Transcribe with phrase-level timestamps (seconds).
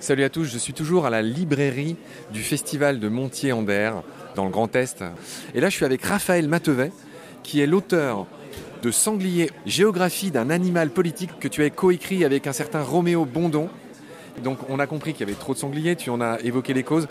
[0.00, 1.94] Salut à tous, je suis toujours à la librairie
[2.32, 4.02] du festival de Montier-en-Der,
[4.34, 5.04] dans le Grand Est.
[5.54, 6.90] Et là, je suis avec Raphaël Matevet,
[7.42, 8.26] qui est l'auteur
[8.82, 13.68] de Sanglier, géographie d'un animal politique que tu as coécrit avec un certain Roméo Bondon.
[14.42, 16.82] Donc on a compris qu'il y avait trop de sangliers, tu en as évoqué les
[16.82, 17.06] causes.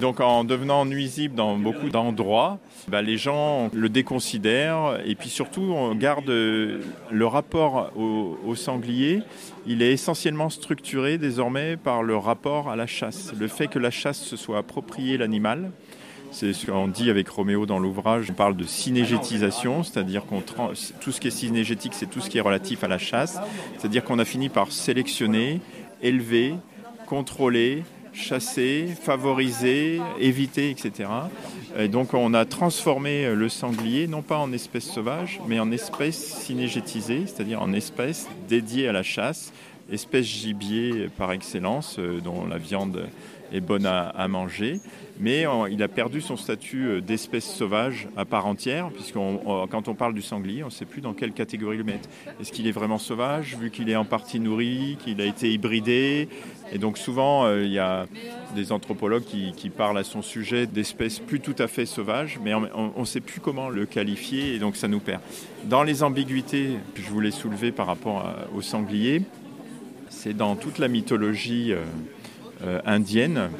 [0.00, 2.58] Donc en devenant nuisible dans beaucoup d'endroits,
[2.88, 9.22] bah, les gens le déconsidèrent et puis surtout on garde le rapport au, au, sanglier.
[9.66, 13.32] Il est essentiellement structuré désormais par le rapport à la chasse.
[13.38, 15.70] Le fait que la chasse se soit appropriée l'animal,
[16.32, 18.28] c'est ce qu'on dit avec Roméo dans l'ouvrage.
[18.30, 22.38] On parle de synégétisation, c'est-à-dire qu'on tout ce qui est synégétique, c'est tout ce qui
[22.38, 23.38] est relatif à la chasse.
[23.76, 25.60] C'est-à-dire qu'on a fini par sélectionner,
[26.02, 26.54] élever,
[27.06, 27.82] contrôler,
[28.12, 31.08] chasser, favoriser, éviter, etc.
[31.78, 36.18] Et donc on a transformé le sanglier non pas en espèce sauvage, mais en espèce
[36.18, 39.52] synégétisée, c'est-à-dire en espèce dédiée à la chasse,
[39.90, 43.06] espèce gibier par excellence, euh, dont la viande
[43.52, 44.80] est bonne à, manger,
[45.18, 49.94] mais il a perdu son statut euh, d'espèce sauvage à part entière, puisque quand on
[49.94, 52.08] parle du sanglier, on ne sait plus dans quelle catégorie le mettre.
[52.40, 56.28] Est-ce qu'il est vraiment sauvage, vu qu'il est en partie nourri, qu'il a été hybridé?
[56.72, 58.06] Et donc souvent, euh, il y a
[58.54, 62.92] des anthropologues qui, parlent à son sujet d'espèces plus tout à fait sauvages, mais on
[62.98, 65.20] ne sait plus comment le qualifier, et donc ça nous perd.
[65.64, 69.22] Dans les ambiguïtés que je voulais soulever par rapport au sanglier,
[70.10, 71.84] c'est dans toute la mythologie euh, euh,
[72.84, 73.50] indienne,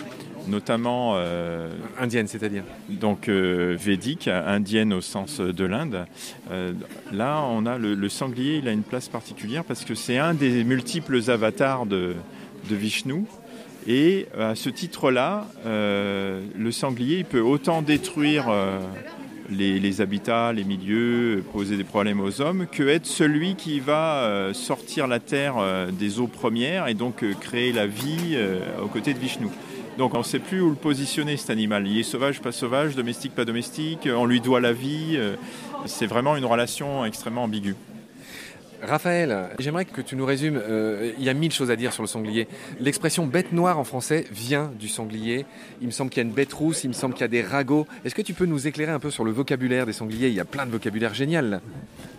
[0.48, 6.06] notamment euh, indienne, c'est-à-dire donc euh, védique, indienne au sens de l'Inde.
[7.12, 10.64] là, on a le, sanglier, il a une place particulière parce que c'est un des
[10.64, 12.14] multiples avatars de,
[12.68, 13.24] de Vishnu.
[13.86, 18.52] Et à ce titre-là, le sanglier il peut autant détruire
[19.50, 24.52] les, habitats, les milieux, poser des problèmes aux hommes, que être celui qui va euh,
[24.54, 28.39] sortir la terre euh, des eaux premières et donc euh, créer la vie
[28.83, 29.48] aux côtés de Vishnu.
[29.98, 31.86] Donc on ne sait plus où le positionner cet animal.
[31.86, 35.18] Il est sauvage, pas sauvage, domestique, pas domestique, on lui doit la vie.
[35.84, 37.74] C'est vraiment une relation extrêmement ambiguë.
[38.83, 42.02] Raphaël, j'aimerais que tu nous résumes, euh, il y a mille choses à dire sur
[42.02, 42.48] le sanglier.
[42.79, 45.45] L'expression bête noire en français vient du sanglier.
[45.80, 47.29] Il me semble qu'il y a une bête rousse, il me semble qu'il y a
[47.29, 47.86] des ragots.
[48.05, 50.29] Est-ce que tu peux nous éclairer un peu sur le vocabulaire des sangliers?
[50.29, 51.61] Il y a plein de vocabulaire génial.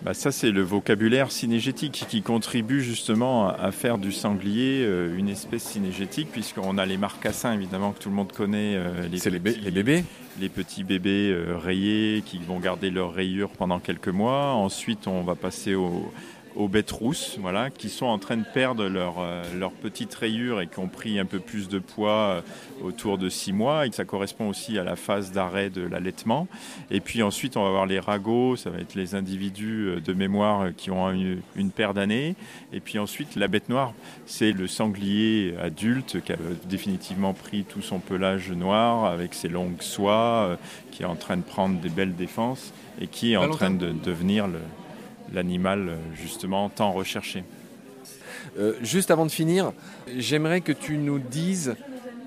[0.04, 5.30] Bah ça, c'est le vocabulaire synégétique qui contribue justement à faire du sanglier euh, une
[5.30, 8.76] espèce synégétique, puisqu'on a les marcassins, évidemment, que tout le monde connaît.
[8.76, 10.04] Euh, c'est les, les, bébés?
[10.40, 14.54] Les petits bébés rayés qui vont garder leur rayure pendant quelques mois.
[14.54, 16.12] Ensuite, on va passer au
[16.56, 20.62] aux bêtes rousses, voilà, qui sont en train de perdre leur, euh, leur petite rayure
[20.62, 22.42] et qui ont pris un peu plus de poids euh,
[22.84, 23.88] autour de six mois.
[23.88, 26.48] Et ça correspond aussi à la phase d'arrêt de l'allaitement.
[26.90, 30.14] Et puis ensuite, on va avoir les ragots, ça va être les individus euh, de
[30.14, 32.36] mémoire qui ont une, une paire d'années.
[32.74, 33.94] Et puis ensuite, la bête noire,
[34.26, 39.82] c'est le sanglier adulte qui a définitivement pris tout son pelage noir avec ses longues
[39.82, 40.58] soies,
[40.92, 43.92] qui est en train de prendre des belles défenses et qui est en train de
[43.92, 44.60] devenir le,
[45.34, 47.44] l'animal euh, justement tant recherché.
[48.58, 49.72] Euh, juste avant de finir,
[50.18, 51.75] j'aimerais que tu nous dises,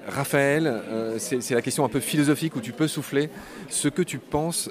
[0.09, 3.31] Raphaël, euh, c'est la question un peu philosophique où tu peux souffler,
[3.69, 4.70] ce que tu penses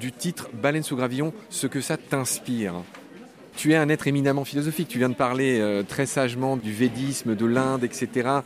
[0.00, 2.74] du titre Baleine sous gravillon, ce que ça t'inspire.
[3.56, 4.88] Tu es un être éminemment philosophique.
[4.88, 8.40] Tu viens de parler très sagement du védisme, de l'Inde, etc.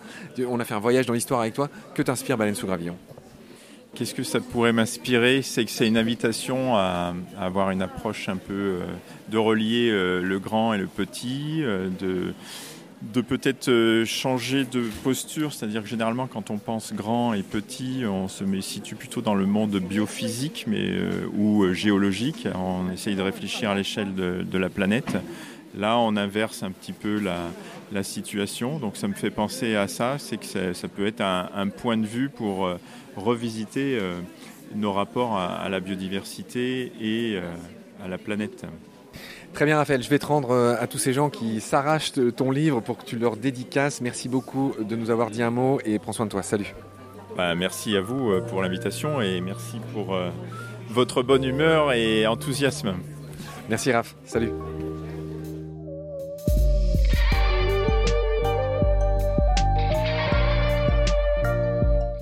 [0.47, 1.71] On a fait un voyage dans l'histoire avec toi.
[1.95, 2.95] Que t'inspire Baleine sous gravillon?
[3.95, 5.43] Qu'est-ce que ça pourrait m'inspirer?
[5.43, 8.81] C'est que c'est une invitation à, avoir une approche un peu euh,
[9.31, 15.83] de relier euh, le grand et le petit, euh, de, peut-être changer de posture, c'est-à-dire
[15.83, 19.77] que généralement quand on pense grand et petit, on se situe plutôt dans le monde
[19.79, 20.67] biophysique
[21.37, 25.17] ou géologique, on essaye de réfléchir à l'échelle de, la planète.
[25.79, 30.17] Là, on inverse un petit peu la, situation, donc ça me fait penser à ça,
[30.19, 32.69] c'est que ça, peut être un, un, point de vue pour
[33.19, 34.21] revisiter euh,
[34.75, 37.51] nos rapports à, la biodiversité et euh,
[38.05, 38.65] à la planète.
[39.55, 42.51] Très bien Raphaël, je vais te rendre euh, à tous ces gens qui s'arrachent ton
[42.51, 44.01] livre pour que tu leur dédicaces.
[44.01, 46.43] Merci beaucoup de nous avoir dit un mot et prends soin de toi.
[46.43, 46.75] Salut.
[47.37, 50.17] Bah, merci à vous pour l'invitation et merci pour
[50.91, 52.95] votre bonne humeur et enthousiasme.
[53.69, 54.51] Merci Raph, salut.